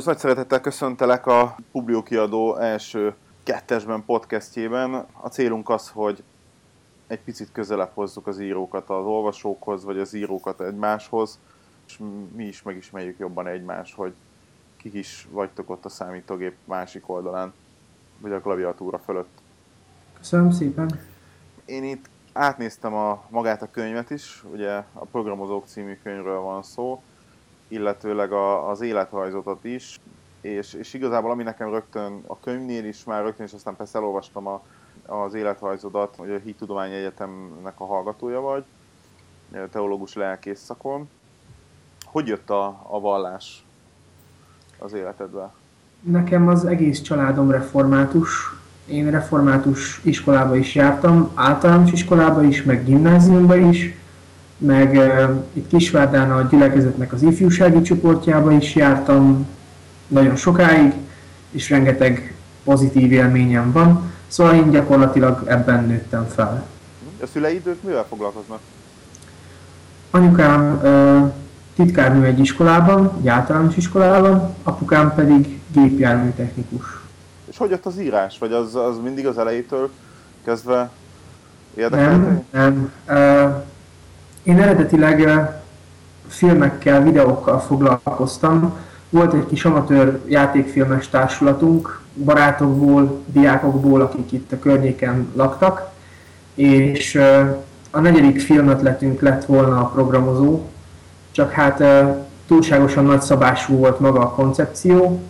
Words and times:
Szervusz, 0.00 0.20
nagy 0.20 0.30
szeretettel 0.30 0.60
köszöntelek 0.60 1.26
a 1.26 1.56
Publio 1.72 2.02
kiadó 2.02 2.56
első 2.56 3.14
kettesben 3.42 4.04
podcastjében. 4.04 5.06
A 5.12 5.28
célunk 5.28 5.68
az, 5.68 5.88
hogy 5.88 6.22
egy 7.06 7.20
picit 7.20 7.52
közelebb 7.52 7.90
hozzuk 7.94 8.26
az 8.26 8.40
írókat 8.40 8.90
az 8.90 9.04
olvasókhoz, 9.04 9.84
vagy 9.84 9.98
az 9.98 10.14
írókat 10.14 10.60
egymáshoz, 10.60 11.38
és 11.86 11.98
mi 12.36 12.44
is 12.44 12.62
megismerjük 12.62 13.18
jobban 13.18 13.46
egymást, 13.46 13.94
hogy 13.94 14.14
kik 14.76 14.94
is 14.94 15.28
vagytok 15.30 15.70
ott 15.70 15.84
a 15.84 15.88
számítógép 15.88 16.54
másik 16.64 17.08
oldalán, 17.08 17.52
vagy 18.18 18.32
a 18.32 18.40
klaviatúra 18.40 18.98
fölött. 18.98 19.40
Köszönöm 20.18 20.50
szépen. 20.50 21.00
Én 21.64 21.84
itt 21.84 22.08
átnéztem 22.32 22.94
a, 22.94 23.24
magát 23.28 23.62
a 23.62 23.70
könyvet 23.70 24.10
is, 24.10 24.44
ugye 24.52 24.72
a 24.92 25.04
Programozók 25.10 25.66
című 25.66 25.98
könyvről 26.02 26.40
van 26.40 26.62
szó, 26.62 27.02
illetőleg 27.70 28.32
a, 28.32 28.70
az 28.70 28.80
életrajzotat 28.80 29.64
is, 29.64 30.00
és, 30.40 30.72
és 30.72 30.94
igazából 30.94 31.30
ami 31.30 31.42
nekem 31.42 31.70
rögtön 31.70 32.22
a 32.26 32.40
könyvnél 32.40 32.84
is 32.84 33.04
már 33.04 33.22
rögtön, 33.22 33.46
és 33.46 33.52
aztán 33.52 33.76
persze 33.76 33.98
elolvastam 33.98 34.46
a, 34.46 34.62
az 35.06 35.34
életrajzodat, 35.34 36.14
hogy 36.16 36.30
a 36.30 36.38
Hittudományi 36.38 36.94
Egyetemnek 36.94 37.74
a 37.80 37.84
hallgatója 37.86 38.40
vagy, 38.40 38.64
teológus 39.70 40.14
lelkész 40.14 40.60
szakon. 40.60 41.08
Hogy 42.04 42.26
jött 42.26 42.50
a, 42.50 42.66
a 42.88 43.00
vallás 43.00 43.64
az 44.78 44.92
életedbe? 44.92 45.52
Nekem 46.00 46.48
az 46.48 46.64
egész 46.64 47.00
családom 47.00 47.50
református. 47.50 48.54
Én 48.86 49.10
református 49.10 50.00
iskolába 50.04 50.56
is 50.56 50.74
jártam, 50.74 51.30
általános 51.34 51.92
iskolába 51.92 52.42
is, 52.42 52.62
meg 52.62 52.84
gimnáziumba 52.84 53.56
is 53.56 53.99
meg 54.60 54.94
itt 55.52 55.68
Kisvárdán 55.68 56.30
a 56.30 56.42
gyülekezetnek 56.42 57.12
az 57.12 57.22
ifjúsági 57.22 57.82
csoportjába 57.82 58.52
is 58.52 58.74
jártam 58.74 59.46
nagyon 60.08 60.36
sokáig, 60.36 60.92
és 61.50 61.70
rengeteg 61.70 62.34
pozitív 62.64 63.12
élményem 63.12 63.72
van, 63.72 64.12
szóval 64.26 64.54
én 64.54 64.70
gyakorlatilag 64.70 65.42
ebben 65.46 65.84
nőttem 65.84 66.26
fel. 66.26 66.66
A 67.22 67.26
szüleid 67.32 67.66
ők 67.66 67.82
mivel 67.82 68.04
foglalkoznak? 68.08 68.58
Anyukám 70.10 70.80
titkárnő 71.74 72.24
egy 72.24 72.38
iskolában, 72.38 73.12
egy 73.20 73.28
általános 73.28 73.76
iskolában, 73.76 74.54
apukám 74.62 75.14
pedig 75.14 75.60
gépjárműtechnikus. 75.72 76.84
És 77.50 77.56
hogy 77.56 77.70
jött 77.70 77.86
az 77.86 77.98
írás? 77.98 78.38
Vagy 78.38 78.52
az, 78.52 78.74
az 78.74 78.98
mindig 79.02 79.26
az 79.26 79.38
elejétől 79.38 79.90
kezdve 80.44 80.90
érdekelni? 81.74 82.44
Nem, 82.50 82.92
nem. 83.06 83.62
Én 84.50 84.60
eredetileg 84.60 85.48
filmekkel, 86.28 87.02
videókkal 87.02 87.60
foglalkoztam. 87.60 88.76
Volt 89.10 89.34
egy 89.34 89.46
kis 89.46 89.64
amatőr 89.64 90.20
játékfilmes 90.26 91.08
társulatunk, 91.08 92.00
barátokból, 92.14 93.20
diákokból, 93.26 94.00
akik 94.00 94.32
itt 94.32 94.52
a 94.52 94.58
környéken 94.58 95.28
laktak, 95.34 95.90
és 96.54 97.20
a 97.90 98.00
negyedik 98.00 98.40
filmötletünk 98.40 99.20
lett 99.20 99.44
volna 99.44 99.80
a 99.80 99.90
programozó, 99.94 100.60
csak 101.30 101.50
hát 101.50 101.82
túlságosan 102.46 103.04
nagy 103.04 103.22
szabású 103.22 103.76
volt 103.76 104.00
maga 104.00 104.20
a 104.20 104.30
koncepció, 104.30 105.20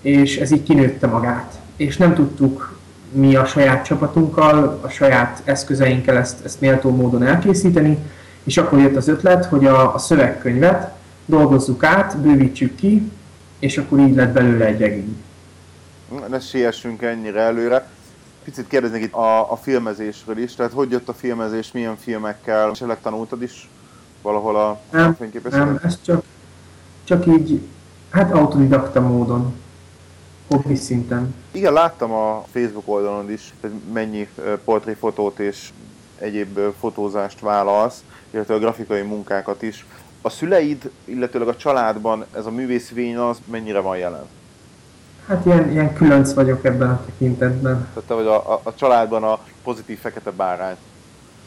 és 0.00 0.36
ez 0.36 0.50
így 0.50 0.62
kinőtte 0.62 1.06
magát. 1.06 1.58
És 1.76 1.96
nem 1.96 2.14
tudtuk 2.14 2.76
mi 3.12 3.36
a 3.36 3.44
saját 3.44 3.84
csapatunkkal, 3.84 4.78
a 4.82 4.88
saját 4.88 5.42
eszközeinkkel 5.44 6.16
ezt, 6.16 6.44
ezt 6.44 6.60
méltó 6.60 6.90
módon 6.90 7.22
elkészíteni, 7.22 7.98
és 8.46 8.56
akkor 8.56 8.78
jött 8.78 8.96
az 8.96 9.08
ötlet, 9.08 9.44
hogy 9.44 9.66
a, 9.66 9.94
a 9.94 9.98
szövegkönyvet 9.98 10.94
dolgozzuk 11.24 11.84
át, 11.84 12.18
bővítsük 12.18 12.74
ki, 12.74 13.10
és 13.58 13.78
akkor 13.78 13.98
így 13.98 14.14
lett 14.14 14.32
belőle 14.32 14.64
egy 14.64 14.78
regény. 14.78 15.24
Ne 16.28 16.40
siessünk 16.40 17.02
ennyire 17.02 17.40
előre. 17.40 17.88
Picit 18.44 18.66
kérdeznék 18.68 19.02
itt 19.02 19.12
a, 19.12 19.52
a 19.52 19.56
filmezésről 19.56 20.38
is, 20.38 20.54
tehát 20.54 20.72
hogy 20.72 20.90
jött 20.90 21.08
a 21.08 21.12
filmezés, 21.12 21.72
milyen 21.72 21.96
filmekkel, 21.96 22.70
esetleg 22.70 23.00
tanultad 23.00 23.42
is 23.42 23.68
valahol 24.22 24.56
a, 24.56 24.80
nem, 24.90 25.10
a 25.10 25.12
fényképezőben? 25.12 25.66
Nem, 25.66 25.80
ez 25.82 25.98
csak, 26.04 26.24
csak 27.04 27.26
így, 27.26 27.60
hát 28.10 28.32
autodidakta 28.32 29.00
módon, 29.00 29.54
hobbi 30.48 30.74
szinten. 30.74 31.34
Igen, 31.52 31.72
láttam 31.72 32.12
a 32.12 32.44
Facebook 32.52 32.88
oldalon 32.88 33.30
is, 33.30 33.54
hogy 33.60 33.70
mennyi 33.92 34.28
portréfotót 34.64 35.38
és 35.38 35.70
egyéb 36.18 36.58
fotózást 36.78 37.40
vállalsz 37.40 38.02
illetve 38.36 38.54
a 38.54 38.58
grafikai 38.58 39.02
munkákat 39.02 39.62
is. 39.62 39.86
A 40.22 40.28
szüleid, 40.28 40.90
illetőleg 41.04 41.48
a 41.48 41.56
családban 41.56 42.24
ez 42.34 42.46
a 42.46 42.50
művészvény 42.50 43.16
az 43.16 43.38
mennyire 43.44 43.80
van 43.80 43.96
jelen? 43.96 44.24
Hát 45.26 45.46
ilyen, 45.46 45.70
ilyen 45.70 45.92
különc 45.92 46.32
vagyok 46.32 46.64
ebben 46.64 46.90
a 46.90 47.04
tekintetben. 47.04 47.88
Tehát 47.94 48.08
te 48.08 48.14
vagy 48.14 48.26
a, 48.26 48.52
a, 48.52 48.60
a 48.62 48.74
családban 48.74 49.24
a 49.24 49.38
pozitív 49.62 49.98
fekete 49.98 50.30
bárány. 50.30 50.76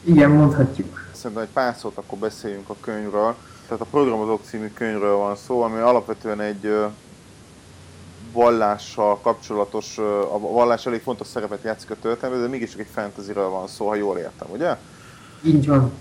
Igen, 0.04 0.30
mondhatjuk. 0.30 1.10
Szerintem 1.12 1.46
egy 1.46 1.54
pár 1.54 1.76
szót 1.76 1.98
akkor 1.98 2.18
beszéljünk 2.18 2.70
a 2.70 2.76
könyvről. 2.80 3.36
Tehát 3.66 3.82
a 3.82 3.88
Programozók 3.90 4.42
című 4.44 4.72
könyvről 4.74 5.16
van 5.16 5.36
szó, 5.36 5.62
ami 5.62 5.80
alapvetően 5.80 6.42
egy 6.42 6.74
vallással 8.32 9.20
kapcsolatos, 9.22 9.98
a 10.34 10.40
vallás 10.40 10.86
elég 10.86 11.02
fontos 11.02 11.28
szerepet 11.28 11.64
játszik 11.64 11.92
a 11.92 11.96
történetben, 12.02 12.42
de 12.44 12.50
mégiscsak 12.50 12.80
egy 12.80 12.88
fantasyről 12.94 13.50
van 13.50 13.68
szó, 13.68 13.88
ha 13.88 13.96
jól 13.96 14.18
értem, 14.18 14.48
ugye? 14.52 14.78
Így 15.44 15.68
van. 15.68 15.92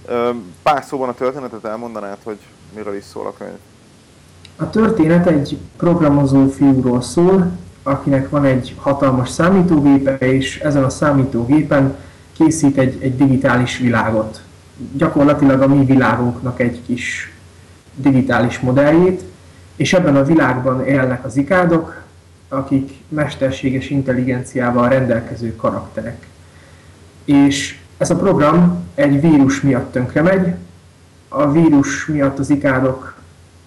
Pár 0.63 0.85
szóban 0.85 1.09
a 1.09 1.15
történetet 1.15 1.65
elmondanád, 1.65 2.19
hogy 2.23 2.39
miről 2.75 2.97
is 2.97 3.05
szól 3.05 3.27
a 3.27 3.33
könyv? 3.39 3.59
A 4.57 4.71
történet 4.71 5.27
egy 5.27 5.59
programozó 5.77 6.49
fiúról 6.49 7.03
szól, 7.03 7.51
akinek 7.83 8.29
van 8.29 8.45
egy 8.45 8.75
hatalmas 8.79 9.29
számítógépe, 9.29 10.19
és 10.19 10.61
ezen 10.61 10.85
a 10.85 10.91
számítógépen 10.91 11.97
készít 12.33 12.79
egy, 12.79 13.03
egy 13.03 13.17
digitális 13.17 13.79
világot. 13.79 14.41
Gyakorlatilag 14.93 15.61
a 15.61 15.67
mi 15.67 15.85
világunknak 15.85 16.61
egy 16.61 16.81
kis 16.87 17.33
digitális 17.95 18.61
modelljét, 18.61 19.23
és 19.77 19.93
ebben 19.93 20.17
a 20.17 20.25
világban 20.25 20.85
élnek 20.87 21.25
az 21.25 21.37
ikádok, 21.37 22.03
akik 22.49 22.93
mesterséges 23.09 23.91
intelligenciával 23.91 24.89
rendelkező 24.89 25.57
karakterek. 25.57 26.27
És 27.25 27.79
ez 27.97 28.11
a 28.11 28.17
program 28.17 28.85
egy 28.95 29.21
vírus 29.21 29.61
miatt 29.61 29.93
tönkre 29.93 30.23
megy, 30.23 30.55
a 31.29 31.51
vírus 31.51 32.07
miatt 32.07 32.39
az 32.39 32.51
ikádok 32.51 33.15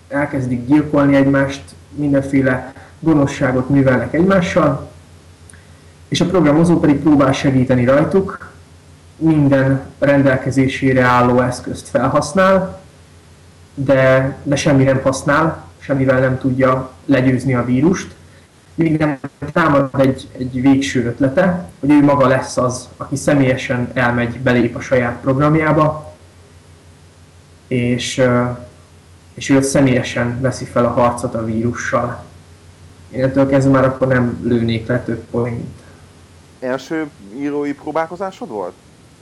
elkezdik 0.07 0.65
gyilkolni 0.65 1.15
egymást, 1.15 1.61
mindenféle 1.95 2.73
gonoszságot 2.99 3.69
művelnek 3.69 4.13
egymással, 4.13 4.89
és 6.07 6.21
a 6.21 6.25
programozó 6.25 6.79
pedig 6.79 6.99
próbál 6.99 7.31
segíteni 7.31 7.85
rajtuk, 7.85 8.51
minden 9.17 9.81
rendelkezésére 9.99 11.01
álló 11.01 11.39
eszközt 11.39 11.87
felhasznál, 11.87 12.81
de, 13.73 14.35
de 14.43 14.55
semmi 14.55 14.83
nem 14.83 15.01
használ, 15.03 15.65
semmivel 15.79 16.19
nem 16.19 16.37
tudja 16.37 16.91
legyőzni 17.05 17.53
a 17.53 17.65
vírust, 17.65 18.15
nem 18.75 19.19
támad 19.53 19.89
egy, 19.97 20.27
egy 20.37 20.61
végső 20.61 21.05
ötlete, 21.05 21.69
hogy 21.79 21.89
ő 21.89 22.03
maga 22.03 22.27
lesz 22.27 22.57
az, 22.57 22.89
aki 22.97 23.15
személyesen 23.15 23.91
elmegy, 23.93 24.39
belép 24.39 24.75
a 24.75 24.79
saját 24.79 25.19
programjába, 25.21 26.13
és, 27.67 28.21
és 29.33 29.49
ő 29.49 29.61
személyesen 29.61 30.41
veszi 30.41 30.65
fel 30.65 30.85
a 30.85 30.89
harcot 30.89 31.35
a 31.35 31.45
vírussal. 31.45 32.23
Én 33.09 33.23
ettől 33.23 33.47
kezdve 33.47 33.71
már 33.71 33.85
akkor 33.85 34.07
nem 34.07 34.39
lőnék 34.43 34.87
le 34.87 34.99
több 34.99 35.23
point. 35.31 35.79
Első 36.59 37.09
írói 37.35 37.73
próbálkozásod 37.73 38.49
volt? 38.49 38.73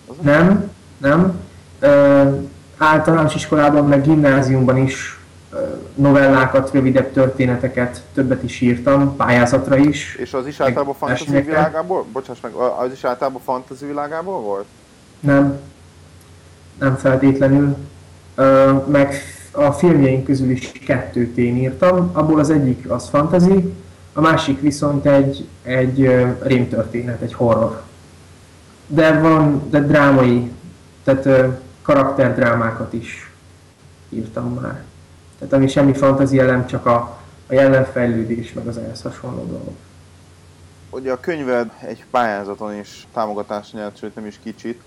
Az 0.07 0.15
nem, 0.21 0.71
nem. 0.97 1.39
Ö, 1.79 2.23
általános 2.77 3.35
iskolában, 3.35 3.85
meg 3.85 4.01
gimnáziumban 4.01 4.77
is 4.77 5.18
novellákat, 5.99 6.71
rövidebb 6.71 7.11
történeteket, 7.11 8.03
többet 8.13 8.43
is 8.43 8.61
írtam, 8.61 9.15
pályázatra 9.15 9.77
is. 9.77 10.15
És 10.15 10.33
az 10.33 10.47
is 10.47 10.59
általában 10.59 10.93
fantasy 10.93 11.41
világából? 11.41 12.05
Bocsáss 12.11 12.39
meg, 12.41 12.51
az 12.53 12.91
is 12.91 13.03
általában 13.03 13.41
fantasy 13.41 13.85
világából 13.85 14.41
volt? 14.41 14.65
Nem. 15.19 15.59
Nem 16.79 16.95
feltétlenül. 16.95 17.77
meg 18.87 19.13
a 19.51 19.71
filmjeink 19.71 20.25
közül 20.25 20.49
is 20.49 20.71
kettőt 20.71 21.37
én 21.37 21.57
írtam, 21.57 22.09
abból 22.13 22.39
az 22.39 22.49
egyik 22.49 22.91
az 22.91 23.09
fantasy, 23.09 23.73
a 24.13 24.21
másik 24.21 24.61
viszont 24.61 25.05
egy, 25.05 25.47
egy 25.63 26.25
rémtörténet, 26.41 27.21
egy 27.21 27.33
horror. 27.33 27.81
De 28.87 29.19
van, 29.19 29.61
de 29.69 29.79
drámai, 29.79 30.51
tehát 31.03 31.49
karakterdrámákat 31.81 32.93
is 32.93 33.31
írtam 34.09 34.53
már. 34.61 34.83
Tehát 35.39 35.53
ami 35.53 35.67
semmi 35.67 35.93
fantázia 35.93 36.45
nem, 36.45 36.65
csak 36.65 36.85
a, 36.85 37.17
a 37.47 37.53
jelenfejlődés, 37.53 38.53
meg 38.53 38.67
az 38.67 38.77
ehhez 38.77 39.01
hasonló 39.01 39.45
dolgok. 39.45 39.75
Ugye 40.89 41.11
a 41.11 41.19
könyved 41.19 41.71
egy 41.81 42.03
pályázaton 42.11 42.79
is 42.79 43.07
támogatást 43.13 43.73
nyert, 43.73 43.97
sőt 43.97 44.15
nem 44.15 44.25
is 44.25 44.39
kicsit. 44.43 44.81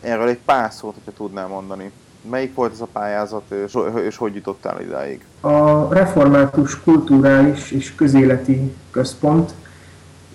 Erről 0.00 0.28
egy 0.28 0.38
pár 0.44 0.72
szót, 0.72 0.94
hogyha 0.94 1.12
tudnál 1.12 1.46
mondani. 1.46 1.90
Melyik 2.30 2.54
volt 2.54 2.72
ez 2.72 2.80
a 2.80 2.88
pályázat, 2.92 3.42
és, 3.66 3.78
és 4.06 4.16
hogy 4.16 4.34
jutottál 4.34 4.80
idáig? 4.80 5.24
A 5.40 5.94
Református 5.94 6.80
Kulturális 6.82 7.70
és 7.70 7.94
Közéleti 7.94 8.74
Központ, 8.90 9.54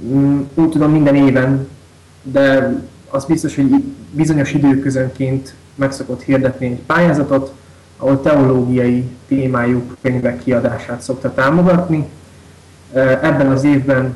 mm, 0.03 0.41
úgy 0.53 0.69
tudom 0.69 0.91
minden 0.91 1.15
éven, 1.15 1.69
de 2.21 2.73
az 3.09 3.25
biztos, 3.25 3.55
hogy 3.55 3.69
bizonyos 4.11 4.53
időközönként 4.53 5.53
meg 5.75 5.91
szokott 5.91 6.21
hirdetni 6.21 6.65
egy 6.65 6.81
pályázatot, 6.81 7.53
ahol 8.03 8.21
teológiai 8.21 9.09
témájú 9.27 9.83
könyvek 10.01 10.43
kiadását 10.43 11.01
szokta 11.01 11.33
támogatni. 11.33 12.07
Ebben 13.21 13.51
az 13.51 13.63
évben 13.63 14.15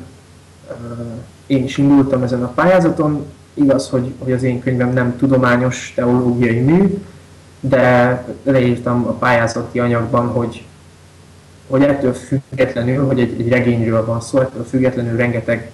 én 1.46 1.64
is 1.64 1.78
indultam 1.78 2.22
ezen 2.22 2.42
a 2.42 2.48
pályázaton. 2.48 3.26
Igaz, 3.54 3.88
hogy, 3.88 4.12
hogy 4.18 4.32
az 4.32 4.42
én 4.42 4.60
könyvem 4.60 4.92
nem 4.92 5.16
tudományos 5.16 5.92
teológiai 5.94 6.60
mű, 6.60 6.98
de 7.60 8.24
leírtam 8.42 9.06
a 9.06 9.12
pályázati 9.12 9.78
anyagban, 9.78 10.26
hogy, 10.26 10.64
hogy 11.66 11.82
ettől 11.82 12.12
függetlenül, 12.12 13.06
hogy 13.06 13.20
egy, 13.20 13.40
egy 13.40 13.48
regényről 13.48 14.04
van 14.04 14.20
szó, 14.20 14.38
ettől 14.38 14.64
függetlenül 14.64 15.16
rengeteg 15.16 15.70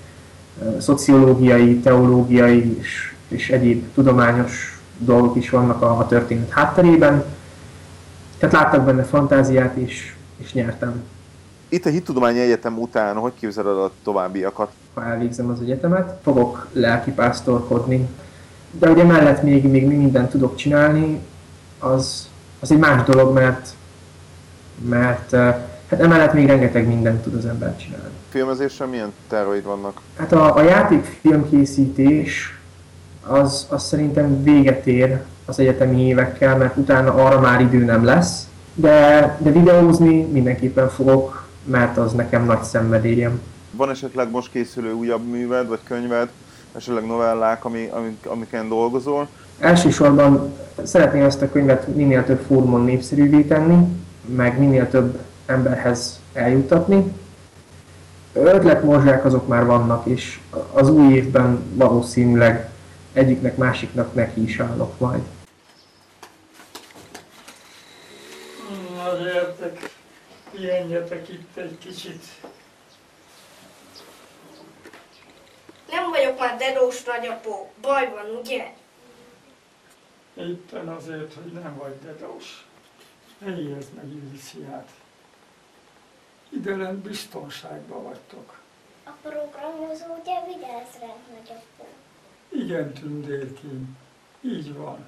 szociológiai, 0.79 1.79
teológiai 1.79 2.79
és, 2.79 3.15
és 3.29 3.51
egyéb 3.51 3.85
tudományos 3.95 4.83
dolgok 4.99 5.37
is 5.37 5.51
vannak 5.51 5.83
a, 5.83 5.99
a 5.99 6.07
történet 6.07 6.51
hátterében. 6.51 7.25
Tehát 8.49 8.65
láttak 8.65 8.85
benne 8.85 9.03
fantáziát, 9.03 9.77
és, 9.77 10.15
és 10.37 10.53
nyertem. 10.53 11.03
Itt 11.69 11.85
a 11.85 11.89
Hittudományi 11.89 12.41
Egyetem 12.41 12.79
után 12.79 13.17
hogy 13.17 13.33
képzeled 13.41 13.77
a 13.77 13.91
továbbiakat? 14.03 14.71
Ha 14.95 15.05
elvégzem 15.05 15.49
az 15.49 15.61
egyetemet, 15.61 16.19
fogok 16.23 16.69
lelkipásztorkodni. 16.73 18.09
De 18.71 18.91
ugye 18.91 19.05
mellett 19.05 19.43
még, 19.43 19.65
még 19.65 19.87
mindent 19.87 20.31
tudok 20.31 20.57
csinálni, 20.57 21.21
az, 21.79 22.29
az 22.61 22.73
egy 22.73 22.79
más 22.79 23.03
dolog, 23.03 23.35
mert, 23.35 23.69
mert 24.89 25.31
hát 25.89 26.01
emellett 26.01 26.33
még 26.33 26.47
rengeteg 26.47 26.87
mindent 26.87 27.23
tud 27.23 27.35
az 27.35 27.47
ember 27.47 27.77
csinálni. 27.77 28.15
Filmezéssel 28.29 28.87
milyen 28.87 29.13
terveid 29.29 29.65
vannak? 29.65 30.01
Hát 30.17 30.33
a, 30.33 30.57
a 30.57 30.63
játékfilmkészítés 30.63 32.59
az, 33.27 33.67
az 33.71 33.83
szerintem 33.83 34.43
véget 34.43 34.87
ér 34.87 35.21
az 35.45 35.59
egyetemi 35.59 36.07
évekkel, 36.07 36.57
mert 36.57 36.77
utána 36.77 37.15
arra 37.15 37.41
már 37.41 37.61
idő 37.61 37.85
nem 37.85 38.05
lesz. 38.05 38.49
De, 38.75 39.37
de 39.41 39.51
videózni 39.51 40.23
mindenképpen 40.23 40.89
fogok, 40.89 41.47
mert 41.65 41.97
az 41.97 42.13
nekem 42.13 42.45
nagy 42.45 42.63
szenvedélyem. 42.63 43.41
Van 43.71 43.91
esetleg 43.91 44.31
most 44.31 44.51
készülő 44.51 44.93
újabb 44.93 45.27
műved, 45.27 45.69
vagy 45.69 45.81
könyved, 45.85 46.29
esetleg 46.77 47.07
novellák, 47.07 47.65
ami, 47.65 47.89
amik, 47.93 48.27
amiken 48.27 48.69
dolgozol? 48.69 49.29
Elsősorban 49.59 50.53
szeretném 50.83 51.25
ezt 51.25 51.43
a 51.43 51.51
könyvet 51.51 51.95
minél 51.95 52.25
több 52.25 52.41
fórumon 52.47 52.85
népszerűvé 52.85 53.43
tenni, 53.43 53.87
meg 54.37 54.59
minél 54.59 54.89
több 54.89 55.19
emberhez 55.47 56.21
eljutatni. 56.33 57.13
Ötletmorzsák 58.33 59.25
azok 59.25 59.49
már 59.49 59.67
vannak, 59.67 60.07
és 60.07 60.41
az 60.73 60.91
új 60.91 61.15
évben 61.15 61.63
valószínűleg 61.75 62.69
egyiknek 63.15 63.57
másiknak 63.57 64.15
neki 64.15 64.43
is 64.43 64.59
állok 64.61 64.99
majd. 64.99 65.23
Na 68.95 69.17
gyertek, 69.17 69.91
pihenjetek 70.51 71.29
itt 71.29 71.57
egy 71.57 71.79
kicsit. 71.79 72.25
Nem 75.91 76.11
vagyok 76.11 76.39
már 76.39 76.57
dedós 76.57 77.03
nagyapó, 77.03 77.71
baj 77.81 78.11
van, 78.11 78.37
ugye? 78.41 78.73
Éppen 80.35 80.89
azért, 80.89 81.35
hogy 81.35 81.53
nem 81.53 81.77
vagy 81.77 81.99
dedós. 81.99 82.67
Helyezd 83.45 83.93
meg 83.95 84.09
Iliciát. 84.09 84.89
Ide 86.49 86.77
lent 86.77 86.99
biztonságban 86.99 88.03
vagytok. 88.03 88.61
A 89.05 89.11
programozó 89.23 90.05
ugye 90.21 90.45
vigyáz 90.47 90.89
rá, 91.01 91.15
nagyapó. 91.31 91.87
Igen, 92.55 92.93
tündérkém, 92.93 93.97
így 94.41 94.75
van. 94.77 94.99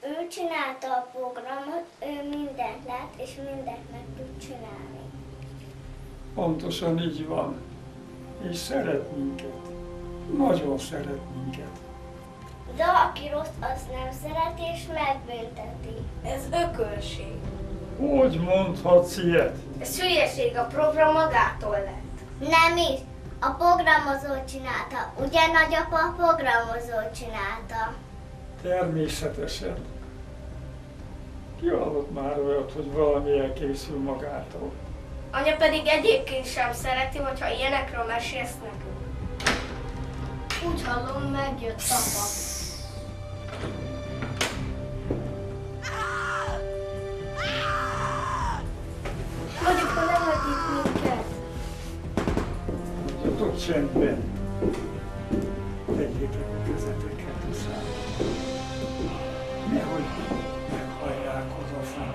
Ő 0.00 0.26
csinálta 0.28 0.86
a 0.86 1.08
programot, 1.12 1.84
ő 2.02 2.28
mindent 2.28 2.86
lát, 2.86 3.12
és 3.16 3.34
mindent 3.36 3.90
meg 3.90 4.04
tud 4.16 4.38
csinálni. 4.40 5.00
Pontosan 6.34 7.00
így 7.00 7.26
van. 7.26 7.60
És 8.50 8.56
szeret 8.56 9.16
minket. 9.16 9.68
Nagyon 10.36 10.78
szeret 10.78 11.20
minket. 11.34 11.78
De 12.76 12.84
aki 12.84 13.28
rossz, 13.28 13.72
az 13.74 13.82
nem 13.92 14.12
szeret 14.22 14.58
és 14.74 14.86
megbünteti. 14.86 15.96
Ez 16.24 16.44
ökölség. 16.64 17.36
Hogy 17.98 18.40
mondhatsz 18.40 19.16
ilyet? 19.16 19.56
Ez 19.78 20.00
hülyeség, 20.00 20.56
a 20.56 20.64
program 20.64 21.12
magától 21.12 21.70
lett. 21.70 22.48
Nem 22.50 22.76
is. 22.76 23.00
A 23.38 23.48
programozó 23.50 24.44
csinálta. 24.48 25.12
Ugye 25.20 25.46
nagyapa 25.46 25.96
a 25.96 26.14
programozó 26.16 27.14
csinálta? 27.14 27.94
Természetesen. 28.62 29.76
Ki 31.60 31.68
hallott 31.68 32.14
már 32.14 32.38
olyat, 32.38 32.72
hogy 32.72 32.92
valami 32.92 33.38
elkészül 33.38 33.98
magától? 33.98 34.72
Anya 35.30 35.56
pedig 35.56 35.86
egyébként 35.86 36.46
sem 36.46 36.72
szereti, 36.72 37.18
hogyha 37.18 37.48
ilyenekről 37.48 38.04
mesélsz 38.04 38.54
nekünk. 38.62 38.94
Úgy 40.64 40.82
hallom, 40.86 41.22
megjött 41.22 41.82
apa. 41.88 42.45
Csendben. 53.66 54.22
Tegyétek 55.86 56.48
a 56.48 56.62
kezeteket 56.66 57.42
a 57.50 57.54
számba. 57.54 58.24
Nehogy 59.72 60.04
meghallják 60.70 61.44
odafent. 61.58 62.14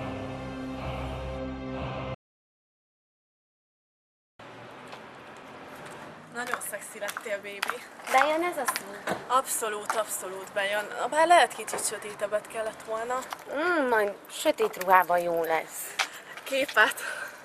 Nagyon 6.34 6.60
szexi 6.70 6.98
lettél, 6.98 7.36
baby. 7.36 7.82
Bejön 8.12 8.42
ez 8.42 8.56
a 8.56 8.72
szín? 8.74 9.16
Abszolút, 9.26 9.92
abszolút 9.92 10.52
bejön. 10.54 10.84
Bár 11.10 11.26
lehet 11.26 11.54
kicsit 11.54 11.86
sötétebbet 11.86 12.46
kellett 12.46 12.82
volna. 12.86 13.18
Mm, 13.54 13.88
majd 13.88 14.12
sötét 14.30 14.82
ruhában 14.82 15.18
jó 15.18 15.42
lesz. 15.42 15.94
Képet. 16.42 17.00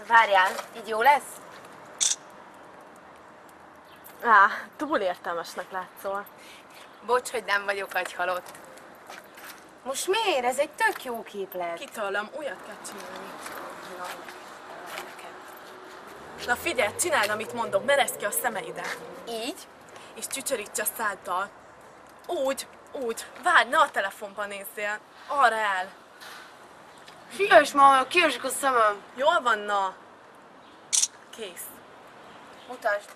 Várjál, 0.08 0.51
így 0.77 0.88
jó 0.88 1.01
lesz? 1.01 1.46
Á, 4.27 4.50
túl 4.77 5.00
értelmesnek 5.00 5.72
látszol. 5.72 6.25
Bocs, 7.05 7.29
hogy 7.29 7.43
nem 7.43 7.65
vagyok 7.65 7.93
agyhalott. 7.93 8.51
Most 9.84 10.07
miért? 10.07 10.46
Ez 10.46 10.57
egy 10.57 10.69
tök 10.69 11.03
jó 11.03 11.24
képlet. 11.24 11.77
Kitőlem, 11.77 12.29
újat 12.38 12.63
kell 12.65 12.75
csinálni. 12.86 13.29
Na, 16.46 16.55
figyelj, 16.55 16.96
csináld, 16.96 17.29
amit 17.29 17.53
mondok, 17.53 17.86
merezd 17.86 18.17
ki 18.17 18.25
a 18.25 18.31
szemeidet. 18.31 18.98
Így? 19.29 19.67
És 20.13 20.27
csücsöríts 20.27 20.79
a 20.79 20.86
száddal. 20.98 21.50
Úgy, 22.27 22.67
úgy. 22.91 23.25
Várj, 23.43 23.69
ne 23.69 23.77
a 23.77 23.91
telefonban 23.91 24.48
nézzél. 24.48 25.00
Arra 25.27 25.55
el. 25.55 25.89
Figyelj, 27.29 27.65
már 27.74 28.07
kiesik 28.07 28.43
a 28.43 28.50
szemem. 28.50 29.01
Jól 29.15 29.41
van, 29.41 29.60
na. 29.60 29.96
Kész. 31.29 31.65
Mutasd. 32.67 33.10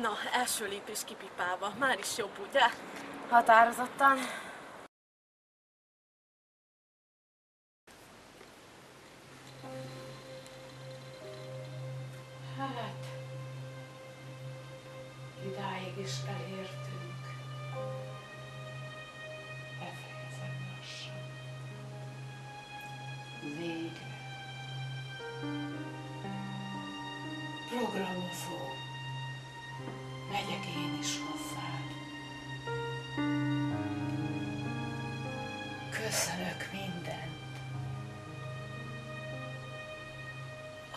Na, 0.00 0.12
első 0.32 0.66
lépés 0.68 1.04
kipipálva. 1.04 1.72
Már 1.78 1.98
is 1.98 2.16
jobb, 2.18 2.38
ugye? 2.48 2.60
Határozottan. 3.28 4.18
Hát, 12.58 13.06
idáig 15.44 15.98
is 15.98 16.12
elértünk. 16.28 16.85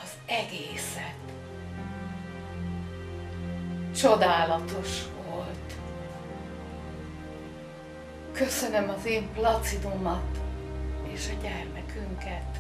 Az 0.10 0.18
egészet. 0.26 1.16
Csodálatos 3.96 5.04
volt. 5.28 5.74
Köszönöm 8.32 8.90
az 8.90 9.06
én 9.06 9.30
placidomat, 9.34 10.38
és 11.04 11.30
a 11.30 11.42
gyermekünket. 11.42 12.60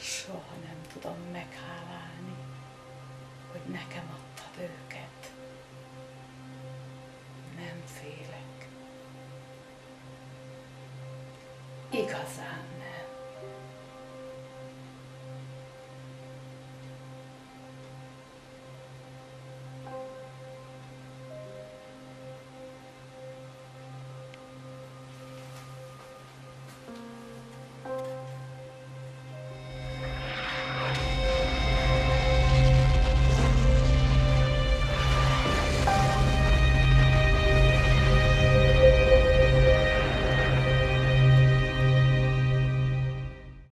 Soha 0.00 0.54
nem 0.64 0.76
tudom 0.92 1.16
meghálálni, 1.32 2.36
hogy 3.50 3.72
nekem 3.72 4.10
adtad 4.12 4.62
őket. 4.62 5.32
Nem 7.56 7.82
félek. 7.84 8.68
Igazán 11.90 12.77